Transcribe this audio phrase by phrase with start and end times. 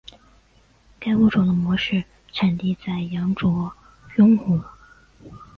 [0.99, 3.71] 该物种的模式产地在羊卓
[4.15, 4.59] 雍湖。